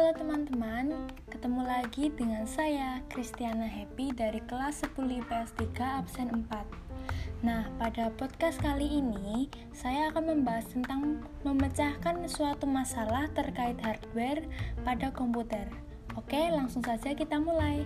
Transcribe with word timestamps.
teman-teman, 0.00 1.12
ketemu 1.28 1.60
lagi 1.60 2.08
dengan 2.16 2.48
saya 2.48 3.04
Kristiana 3.12 3.68
Happy 3.68 4.08
dari 4.16 4.40
kelas 4.48 4.80
10 4.88 4.96
IPS 4.96 5.52
3 5.76 6.00
absen 6.00 6.48
4 6.48 7.44
Nah, 7.44 7.68
pada 7.76 8.08
podcast 8.16 8.56
kali 8.64 8.88
ini 8.88 9.52
saya 9.76 10.08
akan 10.08 10.40
membahas 10.40 10.72
tentang 10.72 11.20
memecahkan 11.44 12.16
suatu 12.32 12.64
masalah 12.64 13.28
terkait 13.36 13.76
hardware 13.84 14.40
pada 14.88 15.12
komputer. 15.12 15.68
Oke, 16.16 16.48
langsung 16.48 16.80
saja 16.80 17.12
kita 17.12 17.36
mulai 17.36 17.84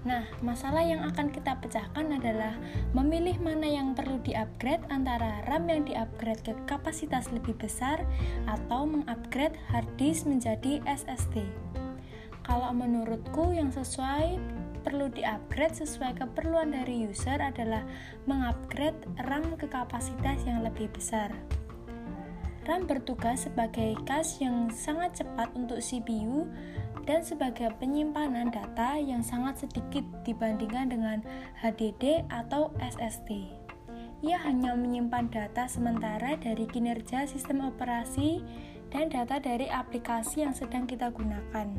Nah, 0.00 0.24
masalah 0.40 0.80
yang 0.80 1.04
akan 1.04 1.28
kita 1.28 1.60
pecahkan 1.60 2.08
adalah 2.16 2.56
memilih 2.96 3.36
mana 3.36 3.68
yang 3.68 3.92
perlu 3.92 4.16
di-upgrade 4.24 4.80
antara 4.88 5.44
RAM 5.44 5.68
yang 5.68 5.84
di-upgrade 5.84 6.40
ke 6.40 6.56
kapasitas 6.64 7.28
lebih 7.28 7.52
besar 7.60 8.00
atau 8.48 8.88
mengupgrade 8.88 9.60
hard 9.68 9.88
disk 10.00 10.24
menjadi 10.24 10.80
SSD. 10.88 11.44
Kalau 12.40 12.72
menurutku 12.72 13.52
yang 13.52 13.68
sesuai 13.68 14.40
perlu 14.80 15.12
di-upgrade 15.12 15.76
sesuai 15.76 16.16
keperluan 16.16 16.72
dari 16.72 17.04
user 17.04 17.36
adalah 17.36 17.84
mengupgrade 18.24 19.04
RAM 19.28 19.44
ke 19.60 19.68
kapasitas 19.68 20.40
yang 20.48 20.64
lebih 20.64 20.88
besar. 20.88 21.28
RAM 22.70 22.86
bertugas 22.86 23.50
sebagai 23.50 23.98
cache 24.06 24.46
yang 24.46 24.70
sangat 24.70 25.18
cepat 25.18 25.50
untuk 25.58 25.82
CPU 25.82 26.46
dan 27.02 27.18
sebagai 27.26 27.74
penyimpanan 27.82 28.46
data 28.54 28.94
yang 28.94 29.26
sangat 29.26 29.66
sedikit 29.66 30.06
dibandingkan 30.22 30.86
dengan 30.86 31.18
HDD 31.58 32.30
atau 32.30 32.70
SSD. 32.78 33.50
Ia 34.22 34.38
hanya 34.46 34.78
menyimpan 34.78 35.34
data 35.34 35.66
sementara 35.66 36.38
dari 36.38 36.62
kinerja 36.70 37.26
sistem 37.26 37.74
operasi 37.74 38.38
dan 38.94 39.10
data 39.10 39.42
dari 39.42 39.66
aplikasi 39.66 40.46
yang 40.46 40.54
sedang 40.54 40.86
kita 40.86 41.10
gunakan. 41.10 41.74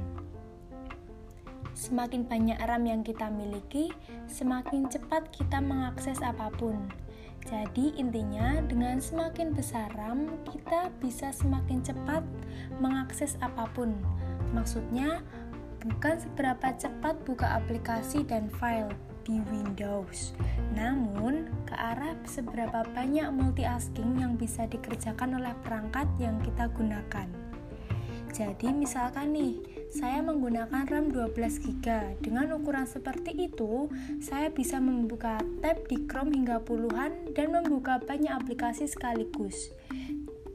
Semakin 1.81 2.29
banyak 2.29 2.61
RAM 2.61 2.85
yang 2.85 3.01
kita 3.01 3.33
miliki, 3.33 3.89
semakin 4.29 4.85
cepat 4.85 5.33
kita 5.33 5.57
mengakses 5.57 6.21
apa 6.21 6.53
pun. 6.53 6.77
Jadi, 7.41 7.97
intinya, 7.97 8.61
dengan 8.69 9.01
semakin 9.01 9.57
besar 9.57 9.89
RAM, 9.97 10.29
kita 10.45 10.93
bisa 11.01 11.33
semakin 11.33 11.81
cepat 11.81 12.21
mengakses 12.77 13.33
apa 13.41 13.65
pun, 13.73 13.97
Maksudnya, 14.51 15.23
bukan 15.79 16.19
seberapa 16.19 16.75
cepat 16.75 17.15
buka 17.23 17.57
aplikasi 17.57 18.27
dan 18.27 18.51
file 18.51 18.91
di 19.23 19.39
Windows, 19.49 20.35
namun 20.75 21.47
ke 21.63 21.73
arah 21.77 22.17
seberapa 22.27 22.83
banyak 22.91 23.31
multitasking 23.31 24.19
yang 24.19 24.35
bisa 24.35 24.67
dikerjakan 24.67 25.39
oleh 25.39 25.53
perangkat 25.63 26.09
yang 26.19 26.37
kita 26.43 26.67
gunakan. 26.73 27.40
Jadi 28.31 28.71
misalkan 28.71 29.35
nih, 29.35 29.59
saya 29.91 30.23
menggunakan 30.23 30.87
RAM 30.87 31.11
12GB. 31.11 32.15
Dengan 32.23 32.55
ukuran 32.55 32.87
seperti 32.87 33.51
itu, 33.51 33.91
saya 34.23 34.47
bisa 34.47 34.79
membuka 34.79 35.43
tab 35.59 35.83
di 35.91 36.07
Chrome 36.07 36.31
hingga 36.31 36.63
puluhan 36.63 37.35
dan 37.35 37.51
membuka 37.51 37.99
banyak 37.99 38.31
aplikasi 38.31 38.87
sekaligus. 38.87 39.75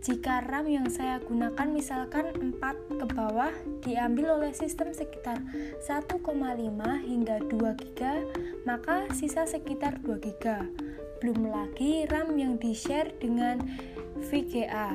Jika 0.06 0.38
RAM 0.46 0.70
yang 0.70 0.88
saya 0.88 1.18
gunakan 1.18 1.66
misalkan 1.66 2.30
4 2.30 2.96
ke 2.96 3.06
bawah 3.10 3.50
diambil 3.82 4.38
oleh 4.38 4.54
sistem 4.54 4.94
sekitar 4.94 5.42
1,5 5.82 6.22
hingga 7.02 7.36
2 7.42 7.74
GB, 7.74 8.00
maka 8.64 9.10
sisa 9.12 9.44
sekitar 9.44 9.98
2 10.00 10.16
GB. 10.22 10.44
Belum 11.20 11.50
lagi 11.50 12.06
RAM 12.06 12.38
yang 12.38 12.54
di-share 12.54 13.12
dengan 13.18 13.58
VGA. 14.30 14.94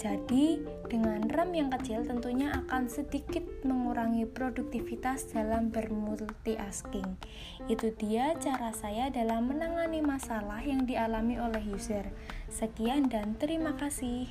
Jadi, 0.00 0.66
dengan 0.90 1.22
RAM 1.30 1.54
yang 1.54 1.70
kecil 1.70 2.02
tentunya 2.02 2.50
akan 2.50 2.90
sedikit 2.90 3.46
mengurangi 3.62 4.26
produktivitas 4.26 5.30
dalam 5.30 5.70
bermultitasking. 5.70 7.14
Itu 7.70 7.94
dia 7.94 8.34
cara 8.42 8.74
saya 8.74 9.06
dalam 9.14 9.46
menangani 9.46 10.02
masalah 10.02 10.58
yang 10.66 10.82
dialami 10.82 11.38
oleh 11.38 11.62
user. 11.62 12.10
Sekian 12.50 13.06
dan 13.06 13.38
terima 13.38 13.78
kasih. 13.78 14.26